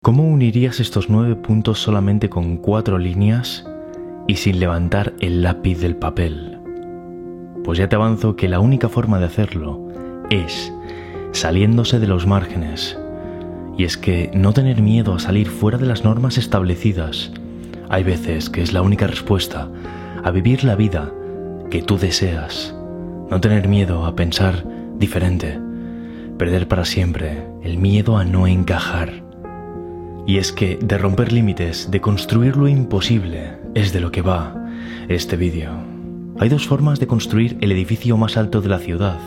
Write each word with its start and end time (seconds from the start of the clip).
¿Cómo 0.00 0.28
unirías 0.28 0.78
estos 0.78 1.10
nueve 1.10 1.34
puntos 1.34 1.80
solamente 1.80 2.30
con 2.30 2.56
cuatro 2.58 2.98
líneas 2.98 3.66
y 4.28 4.36
sin 4.36 4.60
levantar 4.60 5.12
el 5.20 5.42
lápiz 5.42 5.80
del 5.80 5.96
papel? 5.96 6.58
Pues 7.64 7.78
ya 7.78 7.88
te 7.88 7.96
avanzo 7.96 8.36
que 8.36 8.48
la 8.48 8.60
única 8.60 8.88
forma 8.88 9.18
de 9.18 9.26
hacerlo 9.26 9.88
es 10.30 10.72
saliéndose 11.32 11.98
de 11.98 12.06
los 12.06 12.28
márgenes. 12.28 12.96
Y 13.76 13.82
es 13.84 13.96
que 13.96 14.30
no 14.32 14.52
tener 14.52 14.82
miedo 14.82 15.14
a 15.14 15.18
salir 15.18 15.48
fuera 15.48 15.78
de 15.78 15.86
las 15.86 16.04
normas 16.04 16.38
establecidas 16.38 17.32
hay 17.90 18.04
veces 18.04 18.50
que 18.50 18.62
es 18.62 18.72
la 18.72 18.82
única 18.82 19.08
respuesta 19.08 19.68
a 20.22 20.30
vivir 20.30 20.62
la 20.62 20.76
vida 20.76 21.12
que 21.70 21.82
tú 21.82 21.98
deseas. 21.98 22.74
No 23.30 23.40
tener 23.40 23.66
miedo 23.66 24.06
a 24.06 24.14
pensar 24.14 24.64
diferente. 24.96 25.58
Perder 26.38 26.68
para 26.68 26.84
siempre 26.84 27.44
el 27.62 27.78
miedo 27.78 28.16
a 28.16 28.24
no 28.24 28.46
encajar 28.46 29.27
y 30.28 30.36
es 30.36 30.52
que 30.52 30.78
de 30.82 30.98
romper 30.98 31.32
límites, 31.32 31.90
de 31.90 32.02
construir 32.02 32.58
lo 32.58 32.68
imposible, 32.68 33.54
es 33.74 33.94
de 33.94 34.00
lo 34.00 34.12
que 34.12 34.20
va 34.20 34.54
este 35.08 35.38
vídeo. 35.38 35.70
Hay 36.38 36.50
dos 36.50 36.66
formas 36.66 37.00
de 37.00 37.06
construir 37.06 37.56
el 37.62 37.72
edificio 37.72 38.14
más 38.18 38.36
alto 38.36 38.60
de 38.60 38.68
la 38.68 38.78
ciudad. 38.78 39.18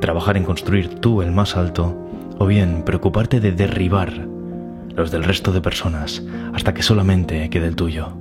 Trabajar 0.00 0.36
en 0.36 0.44
construir 0.44 1.00
tú 1.00 1.22
el 1.22 1.32
más 1.32 1.56
alto, 1.56 1.98
o 2.38 2.46
bien 2.46 2.84
preocuparte 2.84 3.40
de 3.40 3.50
derribar 3.50 4.28
los 4.94 5.10
del 5.10 5.24
resto 5.24 5.50
de 5.50 5.60
personas 5.60 6.22
hasta 6.54 6.72
que 6.72 6.84
solamente 6.84 7.50
quede 7.50 7.66
el 7.66 7.74
tuyo. 7.74 8.16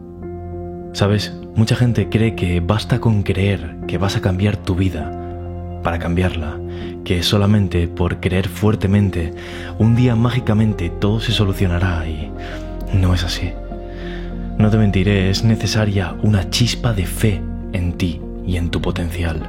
Sabes, 0.94 1.38
mucha 1.54 1.76
gente 1.76 2.10
cree 2.10 2.34
que 2.34 2.62
basta 2.62 3.00
con 3.00 3.22
creer 3.22 3.76
que 3.88 4.00
vas 4.00 4.18
a 4.18 4.22
cambiar 4.22 4.58
tu 4.58 4.74
vida 4.74 5.12
para 5.84 6.00
cambiarla 6.00 6.60
que 7.04 7.24
solamente 7.24 7.88
por 7.88 8.20
creer 8.20 8.48
fuertemente, 8.48 9.34
un 9.78 9.96
día 9.96 10.16
mágicamente 10.16 10.90
todo 10.90 11.20
se 11.20 11.32
solucionará 11.32 12.08
y 12.08 12.32
no 12.94 13.14
es 13.14 13.24
así. 13.24 13.52
No 14.58 14.70
te 14.70 14.78
mentiré, 14.78 15.30
es 15.30 15.44
necesaria 15.44 16.16
una 16.24 16.50
chispa 16.50 16.94
de 16.94 17.06
fe 17.06 17.42
en 17.74 17.94
ti 17.94 18.22
y 18.46 18.58
en 18.58 18.70
tu 18.70 18.82
potencial. 18.82 19.42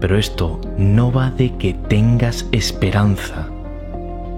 Pero 0.00 0.18
esto 0.18 0.60
no 0.76 1.10
va 1.10 1.30
de 1.30 1.56
que 1.56 1.74
tengas 1.74 2.46
esperanza. 2.52 3.48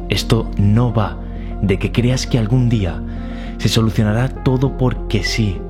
Esto 0.09 0.51
no 0.57 0.93
va 0.93 1.19
de 1.61 1.79
que 1.79 1.93
creas 1.93 2.27
que 2.27 2.39
algún 2.39 2.69
día 2.69 3.03
se 3.59 3.69
solucionará 3.69 4.29
todo 4.29 4.79
porque 4.79 5.23
sí 5.23 5.61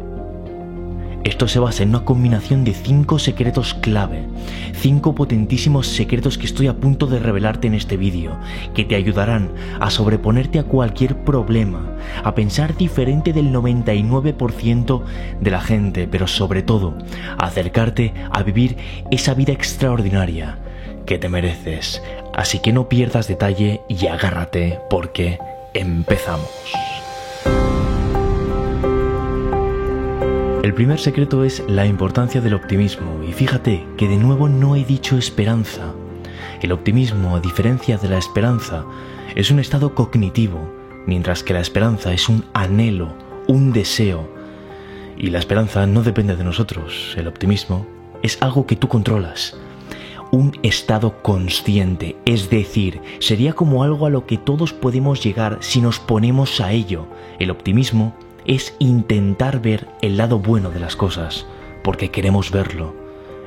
esto 1.24 1.48
se 1.48 1.58
basa 1.58 1.82
en 1.82 1.90
una 1.90 2.04
combinación 2.04 2.64
de 2.64 2.72
cinco 2.72 3.18
secretos 3.18 3.74
clave, 3.74 4.26
cinco 4.72 5.14
potentísimos 5.14 5.86
secretos 5.86 6.38
que 6.38 6.46
estoy 6.46 6.66
a 6.66 6.74
punto 6.74 7.06
de 7.06 7.18
revelarte 7.18 7.66
en 7.66 7.74
este 7.74 7.96
vídeo, 7.96 8.38
que 8.74 8.84
te 8.84 8.96
ayudarán 8.96 9.50
a 9.80 9.91
sobreponerte 9.91 10.58
a 10.58 10.64
cualquier 10.64 11.22
problema, 11.24 11.96
a 12.24 12.34
pensar 12.34 12.76
diferente 12.76 13.32
del 13.32 13.52
99% 13.52 15.02
de 15.41 15.50
la 15.50 15.60
gente, 15.60 16.08
pero 16.08 16.26
sobre 16.26 16.62
todo, 16.62 16.94
a 17.36 17.46
acercarte 17.46 18.14
a 18.30 18.42
vivir 18.42 18.76
esa 19.10 19.34
vida 19.34 19.52
extraordinaria 19.52 20.58
que 21.04 21.18
te 21.18 21.28
mereces. 21.28 22.02
Así 22.34 22.60
que 22.60 22.72
no 22.72 22.88
pierdas 22.88 23.28
detalle 23.28 23.82
y 23.88 24.06
agárrate 24.06 24.78
porque 24.88 25.38
empezamos. 25.74 26.48
El 30.70 30.76
primer 30.76 31.00
secreto 31.00 31.42
es 31.42 31.64
la 31.66 31.84
importancia 31.84 32.40
del 32.40 32.54
optimismo 32.54 33.24
y 33.24 33.32
fíjate 33.32 33.84
que 33.96 34.06
de 34.06 34.16
nuevo 34.16 34.48
no 34.48 34.76
he 34.76 34.84
dicho 34.84 35.18
esperanza. 35.18 35.92
El 36.62 36.70
optimismo, 36.70 37.34
a 37.34 37.40
diferencia 37.40 37.98
de 37.98 38.08
la 38.08 38.18
esperanza, 38.18 38.84
es 39.34 39.50
un 39.50 39.58
estado 39.58 39.96
cognitivo, 39.96 40.72
mientras 41.08 41.42
que 41.42 41.54
la 41.54 41.60
esperanza 41.60 42.12
es 42.12 42.28
un 42.28 42.44
anhelo, 42.54 43.12
un 43.48 43.72
deseo. 43.72 44.32
Y 45.18 45.30
la 45.30 45.41
esperanza 45.41 45.88
no 45.88 46.04
depende 46.04 46.36
de 46.36 46.44
nosotros, 46.44 47.16
el 47.16 47.26
optimismo 47.26 47.84
es 48.22 48.41
algo 48.41 48.64
que 48.64 48.76
tú 48.76 48.86
controlas. 48.86 49.56
Un 50.30 50.56
estado 50.62 51.20
consciente, 51.20 52.14
es 52.26 52.48
decir, 52.48 53.00
sería 53.19 53.54
como 53.54 53.82
algo 53.82 54.06
a 54.06 54.10
lo 54.10 54.25
que 54.25 54.38
todos 54.38 54.72
podemos 54.72 55.20
llegar 55.20 55.59
si 55.62 55.80
nos 55.80 55.98
ponemos 55.98 56.60
a 56.60 56.70
ello. 56.70 57.09
El 57.41 57.50
optimismo 57.50 58.14
es 58.45 58.75
intentar 58.78 59.61
ver 59.61 59.89
el 60.03 60.17
lado 60.17 60.39
bueno 60.39 60.71
de 60.71 60.81
las 60.81 60.97
cosas, 60.97 61.47
porque 61.83 62.11
queremos 62.11 62.51
verlo. 62.51 62.95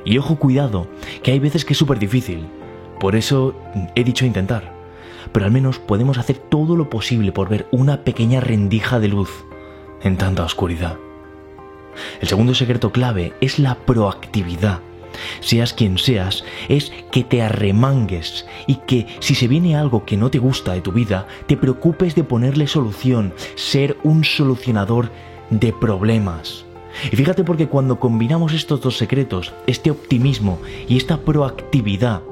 Y 0.04 0.18
ojo 0.18 0.36
cuidado, 0.36 0.86
que 1.22 1.32
hay 1.32 1.38
veces 1.38 1.64
que 1.64 1.72
es 1.72 1.78
súper 1.78 1.98
difícil. 1.98 2.46
Por 3.00 3.16
eso 3.16 3.54
he 3.94 4.04
dicho 4.04 4.26
intentar. 4.26 4.72
Pero 5.32 5.46
al 5.46 5.52
menos 5.52 5.78
podemos 5.78 6.18
hacer 6.18 6.36
todo 6.38 6.76
lo 6.76 6.90
posible 6.90 7.32
por 7.32 7.48
ver 7.48 7.66
una 7.70 8.04
pequeña 8.04 8.40
rendija 8.40 9.00
de 9.00 9.08
luz 9.08 9.44
en 10.02 10.16
tanta 10.16 10.44
oscuridad. 10.44 10.96
El 12.20 12.28
segundo 12.28 12.54
secreto 12.54 12.92
clave 12.92 13.32
es 13.40 13.58
la 13.58 13.76
proactividad 13.76 14.80
seas 15.40 15.72
quien 15.72 15.98
seas, 15.98 16.44
es 16.68 16.92
que 17.10 17.24
te 17.24 17.42
arremangues 17.42 18.46
y 18.66 18.76
que 18.86 19.06
si 19.20 19.34
se 19.34 19.48
viene 19.48 19.76
algo 19.76 20.04
que 20.04 20.16
no 20.16 20.30
te 20.30 20.38
gusta 20.38 20.72
de 20.72 20.80
tu 20.80 20.92
vida, 20.92 21.26
te 21.46 21.56
preocupes 21.56 22.14
de 22.14 22.24
ponerle 22.24 22.66
solución, 22.66 23.34
ser 23.54 23.96
un 24.02 24.24
solucionador 24.24 25.10
de 25.50 25.72
problemas. 25.72 26.64
Y 27.10 27.16
fíjate 27.16 27.44
porque 27.44 27.68
cuando 27.68 27.98
combinamos 27.98 28.52
estos 28.52 28.80
dos 28.80 28.96
secretos, 28.96 29.52
este 29.66 29.90
optimismo 29.90 30.60
y 30.88 30.96
esta 30.96 31.18
proactividad, 31.18 32.22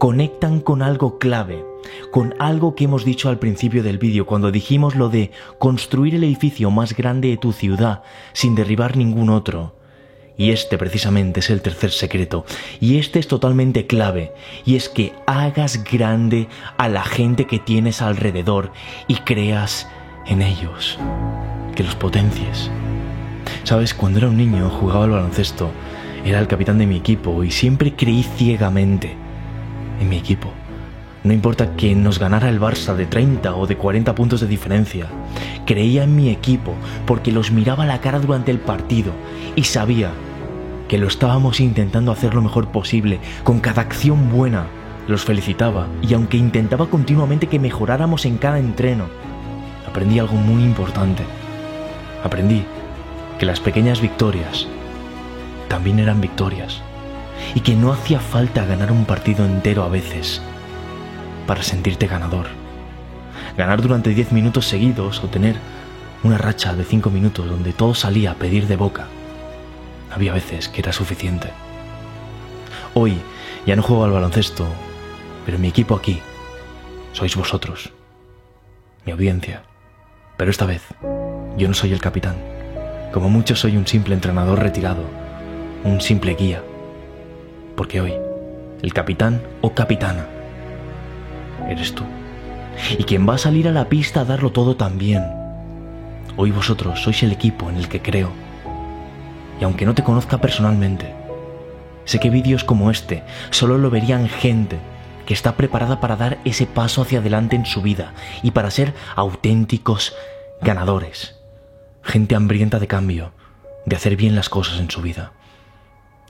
conectan 0.00 0.60
con 0.60 0.80
algo 0.80 1.18
clave, 1.18 1.62
con 2.10 2.34
algo 2.38 2.74
que 2.74 2.84
hemos 2.84 3.04
dicho 3.04 3.28
al 3.28 3.38
principio 3.38 3.82
del 3.82 3.98
vídeo 3.98 4.24
cuando 4.24 4.50
dijimos 4.50 4.96
lo 4.96 5.10
de 5.10 5.30
construir 5.58 6.14
el 6.14 6.24
edificio 6.24 6.70
más 6.70 6.96
grande 6.96 7.28
de 7.28 7.36
tu 7.36 7.52
ciudad 7.52 8.02
sin 8.32 8.54
derribar 8.54 8.96
ningún 8.96 9.28
otro. 9.28 9.79
Y 10.40 10.52
este 10.52 10.78
precisamente 10.78 11.40
es 11.40 11.50
el 11.50 11.60
tercer 11.60 11.90
secreto. 11.90 12.46
Y 12.80 12.98
este 12.98 13.18
es 13.18 13.28
totalmente 13.28 13.86
clave. 13.86 14.32
Y 14.64 14.76
es 14.76 14.88
que 14.88 15.12
hagas 15.26 15.84
grande 15.84 16.48
a 16.78 16.88
la 16.88 17.04
gente 17.04 17.46
que 17.46 17.58
tienes 17.58 18.00
alrededor 18.00 18.72
y 19.06 19.16
creas 19.16 19.86
en 20.26 20.40
ellos. 20.40 20.98
Que 21.74 21.82
los 21.82 21.94
potencies. 21.94 22.70
Sabes, 23.64 23.92
cuando 23.92 24.18
era 24.20 24.28
un 24.28 24.38
niño 24.38 24.70
jugaba 24.70 25.04
al 25.04 25.10
baloncesto. 25.10 25.70
Era 26.24 26.38
el 26.38 26.46
capitán 26.46 26.78
de 26.78 26.86
mi 26.86 26.96
equipo 26.96 27.44
y 27.44 27.50
siempre 27.50 27.94
creí 27.94 28.22
ciegamente 28.22 29.14
en 30.00 30.08
mi 30.08 30.16
equipo. 30.16 30.50
No 31.22 31.34
importa 31.34 31.76
que 31.76 31.94
nos 31.94 32.18
ganara 32.18 32.48
el 32.48 32.58
Barça 32.58 32.94
de 32.94 33.04
30 33.04 33.54
o 33.56 33.66
de 33.66 33.76
40 33.76 34.14
puntos 34.14 34.40
de 34.40 34.46
diferencia. 34.46 35.06
Creía 35.66 36.04
en 36.04 36.16
mi 36.16 36.30
equipo 36.30 36.72
porque 37.06 37.30
los 37.30 37.50
miraba 37.50 37.84
a 37.84 37.86
la 37.86 38.00
cara 38.00 38.18
durante 38.20 38.50
el 38.50 38.58
partido 38.58 39.12
y 39.54 39.64
sabía 39.64 40.12
que 40.90 40.98
lo 40.98 41.06
estábamos 41.06 41.60
intentando 41.60 42.10
hacer 42.10 42.34
lo 42.34 42.42
mejor 42.42 42.66
posible, 42.72 43.20
con 43.44 43.60
cada 43.60 43.80
acción 43.80 44.28
buena. 44.28 44.66
Los 45.06 45.24
felicitaba 45.24 45.86
y 46.02 46.14
aunque 46.14 46.36
intentaba 46.36 46.90
continuamente 46.90 47.46
que 47.46 47.60
mejoráramos 47.60 48.24
en 48.24 48.38
cada 48.38 48.58
entreno, 48.58 49.04
aprendí 49.88 50.18
algo 50.18 50.34
muy 50.34 50.64
importante. 50.64 51.22
Aprendí 52.24 52.64
que 53.38 53.46
las 53.46 53.60
pequeñas 53.60 54.00
victorias 54.00 54.66
también 55.68 56.00
eran 56.00 56.20
victorias 56.20 56.82
y 57.54 57.60
que 57.60 57.76
no 57.76 57.92
hacía 57.92 58.18
falta 58.18 58.66
ganar 58.66 58.90
un 58.90 59.04
partido 59.04 59.46
entero 59.46 59.84
a 59.84 59.88
veces 59.88 60.42
para 61.46 61.62
sentirte 61.62 62.08
ganador. 62.08 62.46
Ganar 63.56 63.80
durante 63.80 64.10
10 64.10 64.32
minutos 64.32 64.66
seguidos 64.66 65.22
o 65.22 65.28
tener 65.28 65.54
una 66.24 66.36
racha 66.36 66.74
de 66.74 66.82
5 66.82 67.10
minutos 67.10 67.48
donde 67.48 67.72
todo 67.72 67.94
salía 67.94 68.32
a 68.32 68.34
pedir 68.34 68.66
de 68.66 68.74
boca 68.74 69.06
había 70.10 70.32
veces 70.32 70.68
que 70.68 70.80
era 70.80 70.92
suficiente. 70.92 71.48
Hoy 72.94 73.20
ya 73.66 73.76
no 73.76 73.82
juego 73.82 74.04
al 74.04 74.12
baloncesto, 74.12 74.66
pero 75.46 75.58
mi 75.58 75.68
equipo 75.68 75.94
aquí 75.94 76.20
sois 77.12 77.36
vosotros, 77.36 77.92
mi 79.04 79.12
audiencia. 79.12 79.62
Pero 80.36 80.50
esta 80.50 80.66
vez 80.66 80.82
yo 81.56 81.68
no 81.68 81.74
soy 81.74 81.92
el 81.92 82.00
capitán. 82.00 82.36
Como 83.12 83.28
muchos 83.28 83.60
soy 83.60 83.76
un 83.76 83.86
simple 83.86 84.14
entrenador 84.14 84.58
retirado, 84.60 85.04
un 85.84 86.00
simple 86.00 86.34
guía. 86.34 86.62
Porque 87.76 88.00
hoy 88.00 88.14
el 88.82 88.92
capitán 88.92 89.42
o 89.60 89.74
capitana 89.74 90.26
eres 91.68 91.94
tú. 91.94 92.04
Y 92.98 93.04
quien 93.04 93.28
va 93.28 93.34
a 93.34 93.38
salir 93.38 93.68
a 93.68 93.72
la 93.72 93.88
pista 93.88 94.20
a 94.20 94.24
darlo 94.24 94.50
todo 94.52 94.76
también. 94.76 95.24
Hoy 96.36 96.50
vosotros 96.50 97.02
sois 97.02 97.22
el 97.22 97.32
equipo 97.32 97.68
en 97.68 97.76
el 97.76 97.88
que 97.88 98.00
creo 98.00 98.32
y 99.60 99.64
aunque 99.64 99.86
no 99.86 99.94
te 99.94 100.02
conozca 100.02 100.38
personalmente, 100.38 101.14
sé 102.04 102.18
que 102.18 102.30
vídeos 102.30 102.64
como 102.64 102.90
este 102.90 103.22
solo 103.50 103.78
lo 103.78 103.90
verían 103.90 104.28
gente 104.28 104.78
que 105.26 105.34
está 105.34 105.54
preparada 105.54 106.00
para 106.00 106.16
dar 106.16 106.38
ese 106.44 106.66
paso 106.66 107.02
hacia 107.02 107.20
adelante 107.20 107.54
en 107.54 107.66
su 107.66 107.82
vida 107.82 108.14
y 108.42 108.50
para 108.50 108.70
ser 108.70 108.94
auténticos 109.14 110.14
ganadores. 110.60 111.36
Gente 112.02 112.34
hambrienta 112.34 112.78
de 112.78 112.88
cambio, 112.88 113.32
de 113.86 113.96
hacer 113.96 114.16
bien 114.16 114.34
las 114.34 114.48
cosas 114.48 114.80
en 114.80 114.90
su 114.90 115.02
vida. 115.02 115.32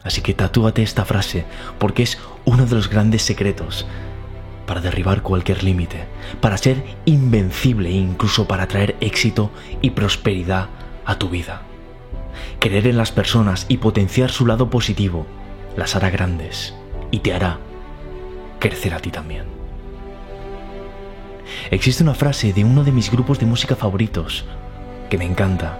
Así 0.02 0.20
que 0.22 0.34
tatúate 0.34 0.82
esta 0.82 1.04
frase 1.04 1.44
porque 1.78 2.02
es 2.02 2.18
uno 2.44 2.66
de 2.66 2.74
los 2.74 2.90
grandes 2.90 3.22
secretos 3.22 3.86
para 4.66 4.80
derribar 4.80 5.22
cualquier 5.22 5.64
límite, 5.64 6.06
para 6.40 6.56
ser 6.56 6.84
invencible 7.04 7.88
e 7.88 7.94
incluso 7.94 8.46
para 8.46 8.66
traer 8.66 8.96
éxito 9.00 9.50
y 9.80 9.90
prosperidad 9.90 10.68
a 11.04 11.18
tu 11.18 11.28
vida. 11.28 11.62
Creer 12.58 12.86
en 12.86 12.96
las 12.96 13.12
personas 13.12 13.66
y 13.68 13.78
potenciar 13.78 14.30
su 14.30 14.46
lado 14.46 14.70
positivo 14.70 15.26
las 15.76 15.96
hará 15.96 16.10
grandes 16.10 16.74
y 17.10 17.20
te 17.20 17.32
hará 17.32 17.58
crecer 18.58 18.94
a 18.94 19.00
ti 19.00 19.10
también. 19.10 19.44
Existe 21.70 22.02
una 22.02 22.14
frase 22.14 22.52
de 22.52 22.64
uno 22.64 22.84
de 22.84 22.92
mis 22.92 23.10
grupos 23.10 23.38
de 23.38 23.46
música 23.46 23.74
favoritos 23.76 24.44
que 25.08 25.18
me 25.18 25.24
encanta. 25.24 25.78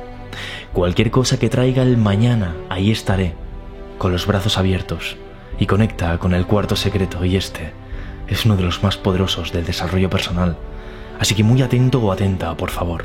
Cualquier 0.73 1.11
cosa 1.11 1.39
que 1.39 1.49
traiga 1.49 1.83
el 1.83 1.97
mañana, 1.97 2.55
ahí 2.69 2.91
estaré, 2.91 3.35
con 3.99 4.13
los 4.13 4.27
brazos 4.27 4.59
abiertos, 4.59 5.17
y 5.59 5.67
conecta 5.67 6.19
con 6.19 6.35
el 6.35 6.47
cuarto 6.47 6.77
secreto, 6.77 7.25
y 7.25 7.37
este 7.37 7.73
es 8.29 8.45
uno 8.45 8.57
de 8.57 8.63
los 8.63 8.83
más 8.83 8.97
poderosos 8.97 9.53
del 9.53 9.65
desarrollo 9.65 10.09
personal. 10.09 10.57
Así 11.19 11.35
que 11.35 11.45
muy 11.45 11.63
atento 11.63 12.01
o 12.01 12.13
atenta, 12.13 12.57
por 12.57 12.71
favor. 12.71 13.05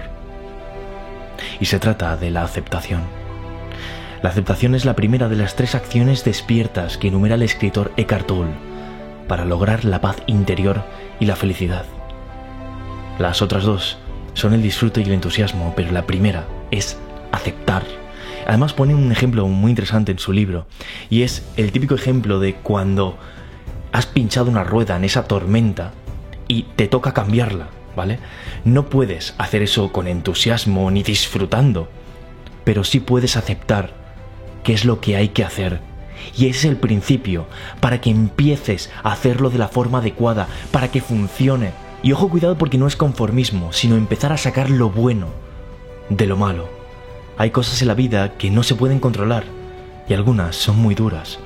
Y 1.59 1.65
se 1.65 1.79
trata 1.79 2.15
de 2.15 2.31
la 2.31 2.43
aceptación. 2.43 3.01
La 4.25 4.31
aceptación 4.31 4.73
es 4.73 4.85
la 4.85 4.95
primera 4.95 5.29
de 5.29 5.35
las 5.35 5.55
tres 5.55 5.75
acciones 5.75 6.23
despiertas 6.25 6.97
que 6.97 7.09
enumera 7.09 7.35
el 7.35 7.43
escritor 7.43 7.91
Eckhart 7.95 8.25
Tolle 8.25 8.55
para 9.27 9.45
lograr 9.45 9.85
la 9.85 10.01
paz 10.01 10.17
interior 10.25 10.83
y 11.19 11.25
la 11.25 11.35
felicidad. 11.35 11.85
Las 13.19 13.43
otras 13.43 13.65
dos 13.65 13.99
son 14.33 14.55
el 14.55 14.63
disfrute 14.63 15.01
y 15.01 15.03
el 15.03 15.11
entusiasmo, 15.11 15.73
pero 15.75 15.91
la 15.91 16.07
primera 16.07 16.47
es 16.71 16.97
aceptar. 17.31 17.83
Además 18.47 18.73
pone 18.73 18.95
un 18.95 19.11
ejemplo 19.11 19.47
muy 19.47 19.69
interesante 19.69 20.11
en 20.11 20.17
su 20.17 20.33
libro, 20.33 20.65
y 21.11 21.21
es 21.21 21.47
el 21.55 21.71
típico 21.71 21.93
ejemplo 21.93 22.39
de 22.39 22.55
cuando 22.55 23.19
has 23.91 24.07
pinchado 24.07 24.49
una 24.49 24.63
rueda 24.63 24.95
en 24.95 25.03
esa 25.03 25.25
tormenta 25.25 25.91
y 26.47 26.63
te 26.75 26.87
toca 26.87 27.13
cambiarla, 27.13 27.67
¿vale? 27.95 28.17
No 28.63 28.89
puedes 28.89 29.35
hacer 29.37 29.61
eso 29.61 29.91
con 29.91 30.07
entusiasmo 30.07 30.89
ni 30.89 31.03
disfrutando, 31.03 31.89
pero 32.63 32.83
sí 32.83 32.99
puedes 32.99 33.37
aceptar 33.37 34.04
qué 34.65 34.73
es 34.73 34.83
lo 34.83 34.99
que 34.99 35.15
hay 35.15 35.29
que 35.29 35.45
hacer. 35.45 35.79
Y 36.35 36.47
ese 36.47 36.59
es 36.59 36.65
el 36.65 36.77
principio, 36.77 37.45
para 37.79 38.01
que 38.01 38.09
empieces 38.09 38.89
a 39.03 39.13
hacerlo 39.13 39.49
de 39.49 39.59
la 39.59 39.69
forma 39.69 39.99
adecuada, 39.99 40.47
para 40.71 40.89
que 40.89 41.01
funcione. 41.01 41.71
Y 42.03 42.11
ojo 42.11 42.29
cuidado 42.29 42.57
porque 42.57 42.77
no 42.77 42.87
es 42.87 42.95
conformismo, 42.95 43.71
sino 43.71 43.95
empezar 43.95 44.33
a 44.33 44.37
sacar 44.37 44.69
lo 44.69 44.89
bueno 44.89 45.27
de 46.09 46.25
lo 46.25 46.35
malo. 46.35 46.67
Hay 47.37 47.51
cosas 47.51 47.81
en 47.81 47.87
la 47.87 47.93
vida 47.93 48.37
que 48.37 48.49
no 48.49 48.63
se 48.63 48.75
pueden 48.75 48.99
controlar, 48.99 49.43
y 50.09 50.13
algunas 50.13 50.55
son 50.55 50.77
muy 50.77 50.95
duras. 50.95 51.39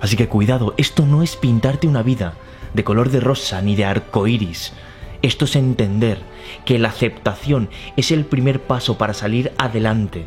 Así 0.00 0.16
que 0.16 0.28
cuidado, 0.28 0.74
esto 0.78 1.04
no 1.04 1.22
es 1.22 1.36
pintarte 1.36 1.86
una 1.86 2.02
vida 2.02 2.34
de 2.72 2.84
color 2.84 3.10
de 3.10 3.20
rosa 3.20 3.60
ni 3.60 3.76
de 3.76 3.84
arco 3.84 4.26
iris. 4.26 4.72
Esto 5.20 5.44
es 5.44 5.56
entender 5.56 6.22
que 6.64 6.78
la 6.78 6.88
aceptación 6.88 7.68
es 7.98 8.10
el 8.10 8.24
primer 8.24 8.62
paso 8.62 8.96
para 8.96 9.12
salir 9.12 9.52
adelante. 9.58 10.24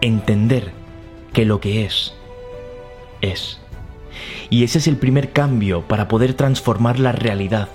Entender 0.00 0.72
que 1.32 1.44
lo 1.44 1.60
que 1.60 1.84
es, 1.84 2.14
es. 3.20 3.58
Y 4.48 4.64
ese 4.64 4.78
es 4.78 4.86
el 4.86 4.96
primer 4.96 5.32
cambio 5.32 5.82
para 5.82 6.08
poder 6.08 6.34
transformar 6.34 6.98
la 6.98 7.12
realidad. 7.12 7.68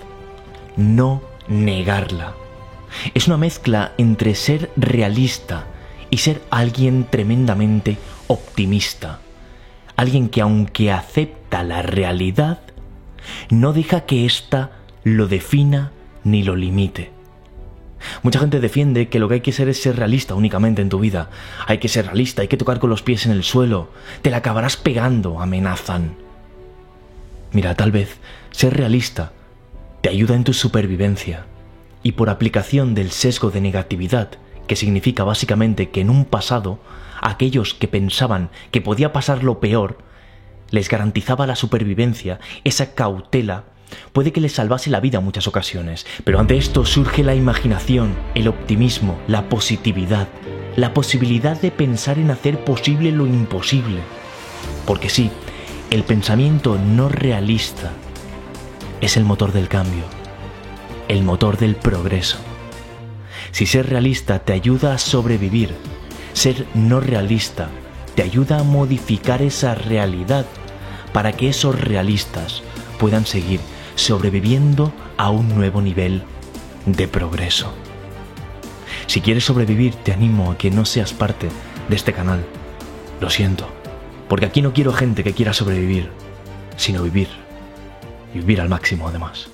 No 0.77 1.21
negarla. 1.47 2.33
Es 3.13 3.27
una 3.27 3.37
mezcla 3.37 3.93
entre 3.97 4.35
ser 4.35 4.71
realista 4.75 5.65
y 6.09 6.17
ser 6.17 6.41
alguien 6.49 7.05
tremendamente 7.09 7.97
optimista 8.27 9.19
alguien 9.95 10.29
que 10.29 10.41
aunque 10.41 10.91
acepta 10.91 11.63
la 11.63 11.81
realidad, 11.81 12.59
no 13.49 13.73
deja 13.73 14.01
que 14.01 14.25
ésta 14.25 14.71
lo 15.03 15.27
defina 15.27 15.91
ni 16.23 16.43
lo 16.43 16.55
limite. 16.55 17.11
Mucha 18.25 18.39
gente 18.39 18.59
defiende 18.59 19.07
que 19.07 19.19
lo 19.19 19.27
que 19.27 19.35
hay 19.35 19.41
que 19.41 19.51
ser 19.51 19.69
es 19.69 19.79
ser 19.79 19.97
realista 19.97 20.33
únicamente 20.33 20.81
en 20.81 20.89
tu 20.89 20.97
vida. 20.97 21.29
Hay 21.67 21.77
que 21.77 21.87
ser 21.87 22.05
realista, 22.05 22.41
hay 22.41 22.47
que 22.47 22.57
tocar 22.57 22.79
con 22.79 22.89
los 22.89 23.03
pies 23.03 23.27
en 23.27 23.31
el 23.31 23.43
suelo. 23.43 23.89
Te 24.23 24.31
la 24.31 24.37
acabarás 24.37 24.77
pegando, 24.77 25.39
amenazan. 25.39 26.15
Mira, 27.51 27.75
tal 27.75 27.91
vez 27.91 28.17
ser 28.49 28.75
realista 28.75 29.31
te 30.01 30.09
ayuda 30.09 30.33
en 30.33 30.43
tu 30.43 30.53
supervivencia 30.53 31.45
y 32.01 32.13
por 32.13 32.31
aplicación 32.31 32.95
del 32.95 33.11
sesgo 33.11 33.51
de 33.51 33.61
negatividad, 33.61 34.31
que 34.65 34.75
significa 34.75 35.23
básicamente 35.23 35.91
que 35.91 36.01
en 36.01 36.09
un 36.09 36.25
pasado 36.25 36.79
aquellos 37.21 37.75
que 37.75 37.87
pensaban 37.87 38.49
que 38.71 38.81
podía 38.81 39.13
pasar 39.13 39.43
lo 39.43 39.59
peor, 39.59 39.99
les 40.71 40.89
garantizaba 40.89 41.45
la 41.45 41.55
supervivencia, 41.55 42.39
esa 42.63 42.95
cautela, 42.95 43.65
puede 44.13 44.31
que 44.31 44.41
les 44.41 44.53
salvase 44.53 44.89
la 44.89 44.99
vida 44.99 45.19
en 45.19 45.25
muchas 45.25 45.47
ocasiones. 45.47 46.05
Pero 46.23 46.39
ante 46.39 46.57
esto 46.57 46.85
surge 46.85 47.23
la 47.23 47.35
imaginación, 47.35 48.15
el 48.35 48.47
optimismo, 48.47 49.19
la 49.27 49.49
positividad, 49.49 50.27
la 50.75 50.93
posibilidad 50.93 51.59
de 51.59 51.71
pensar 51.71 52.19
en 52.19 52.31
hacer 52.31 52.63
posible 52.63 53.11
lo 53.11 53.25
imposible. 53.25 54.01
Porque 54.85 55.09
sí, 55.09 55.31
el 55.91 56.03
pensamiento 56.03 56.77
no 56.77 57.09
realista 57.09 57.91
es 59.01 59.17
el 59.17 59.23
motor 59.23 59.51
del 59.51 59.67
cambio, 59.67 60.03
el 61.07 61.23
motor 61.23 61.57
del 61.57 61.75
progreso. 61.75 62.37
Si 63.51 63.65
ser 63.65 63.89
realista 63.89 64.39
te 64.39 64.53
ayuda 64.53 64.93
a 64.93 64.97
sobrevivir, 64.97 65.73
ser 66.33 66.65
no 66.73 66.99
realista 66.99 67.69
te 68.15 68.23
ayuda 68.23 68.59
a 68.59 68.63
modificar 68.63 69.41
esa 69.41 69.75
realidad 69.75 70.45
para 71.13 71.33
que 71.33 71.49
esos 71.49 71.79
realistas 71.79 72.63
puedan 72.97 73.25
seguir 73.25 73.59
sobreviviendo 73.95 74.93
a 75.17 75.29
un 75.29 75.49
nuevo 75.49 75.81
nivel 75.81 76.23
de 76.85 77.07
progreso. 77.07 77.73
Si 79.07 79.21
quieres 79.21 79.45
sobrevivir, 79.45 79.95
te 79.95 80.13
animo 80.13 80.51
a 80.51 80.57
que 80.57 80.71
no 80.71 80.85
seas 80.85 81.13
parte 81.13 81.49
de 81.89 81.95
este 81.95 82.13
canal. 82.13 82.45
Lo 83.21 83.29
siento, 83.29 83.67
porque 84.27 84.45
aquí 84.45 84.61
no 84.61 84.73
quiero 84.73 84.93
gente 84.93 85.23
que 85.23 85.33
quiera 85.33 85.53
sobrevivir, 85.53 86.09
sino 86.77 87.03
vivir. 87.03 87.29
Y 88.33 88.39
vivir 88.39 88.61
al 88.61 88.69
máximo 88.69 89.07
además. 89.07 89.49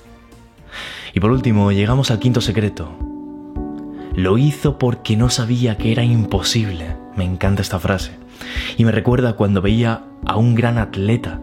Y 1.14 1.20
por 1.20 1.30
último, 1.30 1.70
llegamos 1.72 2.10
al 2.10 2.18
quinto 2.18 2.40
secreto, 2.40 2.96
lo 4.14 4.36
hizo 4.36 4.78
porque 4.78 5.16
no 5.16 5.30
sabía 5.30 5.78
que 5.78 5.90
era 5.90 6.04
imposible. 6.04 6.96
Me 7.16 7.24
encanta 7.24 7.62
esta 7.62 7.78
frase. 7.78 8.12
Y 8.76 8.84
me 8.84 8.92
recuerda 8.92 9.34
cuando 9.34 9.62
veía 9.62 10.04
a 10.26 10.36
un 10.36 10.54
gran 10.54 10.76
atleta, 10.76 11.40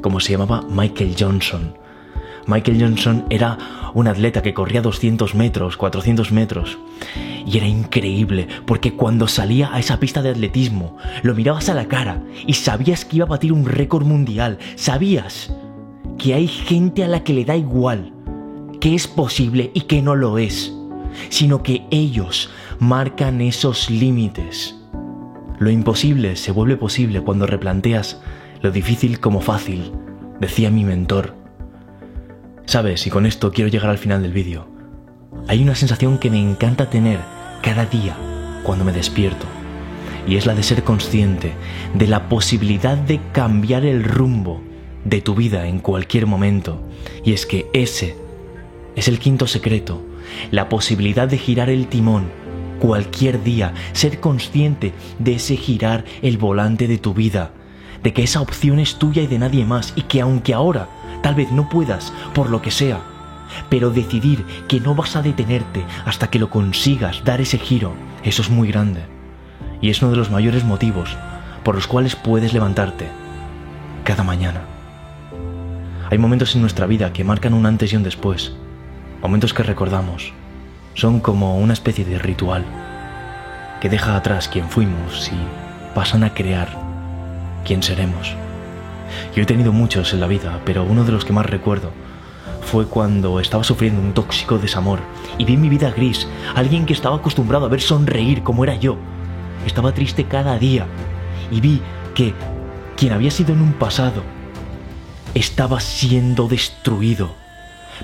como 0.00 0.20
se 0.20 0.32
llamaba 0.32 0.62
Michael 0.70 1.14
Johnson. 1.18 1.76
Michael 2.46 2.80
Johnson 2.80 3.24
era 3.30 3.58
un 3.94 4.08
atleta 4.08 4.42
que 4.42 4.54
corría 4.54 4.82
200 4.82 5.34
metros, 5.34 5.76
400 5.76 6.32
metros. 6.32 6.78
Y 7.46 7.56
era 7.56 7.66
increíble, 7.66 8.48
porque 8.66 8.94
cuando 8.94 9.28
salía 9.28 9.72
a 9.72 9.78
esa 9.78 10.00
pista 10.00 10.22
de 10.22 10.30
atletismo, 10.30 10.96
lo 11.22 11.34
mirabas 11.34 11.68
a 11.68 11.74
la 11.74 11.86
cara 11.86 12.22
y 12.46 12.54
sabías 12.54 13.04
que 13.04 13.16
iba 13.16 13.26
a 13.26 13.28
batir 13.28 13.52
un 13.52 13.66
récord 13.66 14.04
mundial. 14.04 14.58
Sabías 14.74 15.52
que 16.18 16.34
hay 16.34 16.48
gente 16.48 17.04
a 17.04 17.08
la 17.08 17.22
que 17.22 17.34
le 17.34 17.44
da 17.44 17.56
igual, 17.56 18.12
que 18.80 18.94
es 18.94 19.06
posible 19.06 19.70
y 19.74 19.82
que 19.82 20.02
no 20.02 20.14
lo 20.14 20.38
es 20.38 20.72
sino 21.28 21.62
que 21.62 21.86
ellos 21.90 22.50
marcan 22.78 23.40
esos 23.40 23.90
límites. 23.90 24.76
Lo 25.58 25.70
imposible 25.70 26.36
se 26.36 26.52
vuelve 26.52 26.76
posible 26.76 27.20
cuando 27.22 27.46
replanteas 27.46 28.20
lo 28.60 28.70
difícil 28.70 29.20
como 29.20 29.40
fácil, 29.40 29.92
decía 30.40 30.70
mi 30.70 30.84
mentor. 30.84 31.35
Sabes, 32.66 33.06
y 33.06 33.10
con 33.10 33.26
esto 33.26 33.52
quiero 33.52 33.70
llegar 33.70 33.90
al 33.90 33.98
final 33.98 34.22
del 34.22 34.32
vídeo, 34.32 34.66
hay 35.46 35.62
una 35.62 35.76
sensación 35.76 36.18
que 36.18 36.30
me 36.30 36.40
encanta 36.40 36.90
tener 36.90 37.20
cada 37.62 37.86
día 37.86 38.16
cuando 38.64 38.84
me 38.84 38.90
despierto, 38.90 39.46
y 40.26 40.34
es 40.34 40.46
la 40.46 40.54
de 40.54 40.64
ser 40.64 40.82
consciente 40.82 41.52
de 41.94 42.08
la 42.08 42.28
posibilidad 42.28 42.96
de 42.96 43.20
cambiar 43.32 43.84
el 43.84 44.02
rumbo 44.02 44.62
de 45.04 45.20
tu 45.20 45.36
vida 45.36 45.68
en 45.68 45.78
cualquier 45.78 46.26
momento, 46.26 46.82
y 47.24 47.34
es 47.34 47.46
que 47.46 47.66
ese 47.72 48.16
es 48.96 49.06
el 49.06 49.20
quinto 49.20 49.46
secreto. 49.46 50.04
La 50.50 50.68
posibilidad 50.68 51.28
de 51.28 51.38
girar 51.38 51.70
el 51.70 51.86
timón 51.86 52.24
cualquier 52.80 53.44
día, 53.44 53.74
ser 53.92 54.18
consciente 54.18 54.92
de 55.20 55.36
ese 55.36 55.56
girar 55.56 56.04
el 56.20 56.36
volante 56.36 56.88
de 56.88 56.98
tu 56.98 57.14
vida, 57.14 57.52
de 58.02 58.12
que 58.12 58.24
esa 58.24 58.40
opción 58.40 58.80
es 58.80 58.96
tuya 58.96 59.22
y 59.22 59.26
de 59.26 59.38
nadie 59.38 59.64
más. 59.64 59.92
Y 59.96 60.02
que 60.02 60.20
aunque 60.20 60.52
ahora 60.52 60.88
tal 61.22 61.34
vez 61.34 61.50
no 61.52 61.68
puedas 61.68 62.12
por 62.34 62.50
lo 62.50 62.62
que 62.62 62.70
sea, 62.70 63.00
pero 63.68 63.90
decidir 63.90 64.44
que 64.68 64.80
no 64.80 64.94
vas 64.94 65.16
a 65.16 65.22
detenerte 65.22 65.84
hasta 66.04 66.28
que 66.28 66.38
lo 66.38 66.50
consigas 66.50 67.22
dar 67.24 67.40
ese 67.40 67.58
giro, 67.58 67.92
eso 68.22 68.42
es 68.42 68.50
muy 68.50 68.68
grande. 68.68 69.04
Y 69.80 69.90
es 69.90 70.02
uno 70.02 70.10
de 70.10 70.16
los 70.16 70.30
mayores 70.30 70.64
motivos 70.64 71.16
por 71.62 71.74
los 71.74 71.86
cuales 71.86 72.16
puedes 72.16 72.52
levantarte 72.52 73.08
cada 74.04 74.22
mañana. 74.22 74.62
Hay 76.10 76.18
momentos 76.18 76.54
en 76.54 76.60
nuestra 76.60 76.86
vida 76.86 77.12
que 77.12 77.24
marcan 77.24 77.54
un 77.54 77.66
antes 77.66 77.92
y 77.92 77.96
un 77.96 78.02
después 78.02 78.52
momentos 79.22 79.52
que 79.52 79.62
recordamos, 79.62 80.32
son 80.94 81.20
como 81.20 81.58
una 81.58 81.72
especie 81.72 82.04
de 82.04 82.18
ritual 82.18 82.64
que 83.80 83.88
deja 83.88 84.16
atrás 84.16 84.48
quien 84.48 84.68
fuimos 84.68 85.30
y 85.32 85.94
pasan 85.94 86.22
a 86.22 86.32
crear 86.32 86.68
quién 87.64 87.82
seremos. 87.82 88.36
Yo 89.34 89.42
he 89.42 89.46
tenido 89.46 89.72
muchos 89.72 90.12
en 90.12 90.20
la 90.20 90.26
vida, 90.26 90.60
pero 90.64 90.84
uno 90.84 91.04
de 91.04 91.12
los 91.12 91.24
que 91.24 91.32
más 91.32 91.46
recuerdo 91.46 91.90
fue 92.62 92.86
cuando 92.86 93.38
estaba 93.38 93.62
sufriendo 93.62 94.00
un 94.00 94.12
tóxico 94.12 94.58
desamor 94.58 94.98
y 95.38 95.44
vi 95.44 95.56
mi 95.56 95.68
vida 95.68 95.90
gris, 95.90 96.26
alguien 96.54 96.84
que 96.84 96.92
estaba 96.92 97.16
acostumbrado 97.16 97.66
a 97.66 97.68
ver 97.68 97.80
sonreír 97.80 98.42
como 98.42 98.64
era 98.64 98.74
yo. 98.74 98.96
Estaba 99.64 99.92
triste 99.92 100.24
cada 100.24 100.58
día 100.58 100.86
y 101.50 101.60
vi 101.60 101.80
que 102.14 102.34
quien 102.96 103.12
había 103.12 103.30
sido 103.30 103.52
en 103.52 103.60
un 103.60 103.72
pasado 103.72 104.22
estaba 105.34 105.80
siendo 105.80 106.48
destruido. 106.48 107.34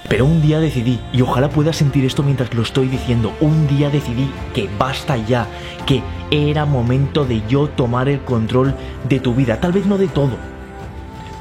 Pero 0.08 0.24
un 0.24 0.40
día 0.40 0.58
decidí, 0.58 1.00
y 1.12 1.20
ojalá 1.22 1.50
puedas 1.50 1.76
sentir 1.76 2.04
esto 2.04 2.22
mientras 2.22 2.54
lo 2.54 2.62
estoy 2.62 2.88
diciendo, 2.88 3.32
un 3.40 3.66
día 3.66 3.90
decidí 3.90 4.30
que 4.54 4.68
basta 4.78 5.16
ya, 5.16 5.46
que 5.86 6.02
era 6.30 6.64
momento 6.64 7.24
de 7.24 7.42
yo 7.48 7.68
tomar 7.68 8.08
el 8.08 8.20
control 8.20 8.74
de 9.08 9.20
tu 9.20 9.34
vida, 9.34 9.60
tal 9.60 9.72
vez 9.72 9.84
no 9.84 9.98
de 9.98 10.08
todo, 10.08 10.38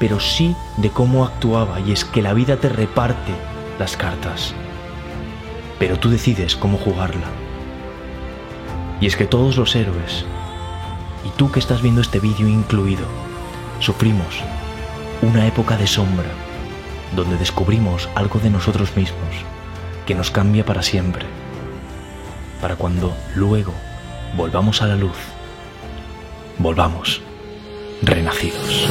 pero 0.02 0.18
sí 0.18 0.56
de 0.78 0.90
cómo 0.90 1.24
actuaba, 1.24 1.78
y 1.78 1.92
es 1.92 2.04
que 2.04 2.22
la 2.22 2.34
vida 2.34 2.56
te 2.56 2.68
reparte 2.68 3.30
las 3.78 3.96
cartas, 3.96 4.52
pero 5.78 5.96
tú 5.96 6.10
decides 6.10 6.56
cómo 6.56 6.76
jugarla. 6.76 7.28
Y 9.00 9.06
es 9.06 9.14
que 9.14 9.26
todos 9.26 9.56
los 9.56 9.76
héroes, 9.76 10.24
y 11.24 11.28
tú 11.38 11.52
que 11.52 11.60
estás 11.60 11.82
viendo 11.82 12.00
este 12.00 12.18
vídeo 12.18 12.48
incluido, 12.48 13.04
sufrimos 13.78 14.40
una 15.22 15.46
época 15.46 15.76
de 15.76 15.86
sombra, 15.86 16.32
donde 17.14 17.36
descubrimos 17.36 18.08
algo 18.16 18.40
de 18.40 18.50
nosotros 18.50 18.96
mismos 18.96 19.36
que 20.04 20.16
nos 20.16 20.32
cambia 20.32 20.66
para 20.66 20.82
siempre, 20.82 21.26
para 22.60 22.74
cuando 22.74 23.16
luego 23.36 23.72
volvamos 24.36 24.82
a 24.82 24.88
la 24.88 24.96
luz, 24.96 25.16
volvamos 26.58 27.22
renacidos. 28.02 28.88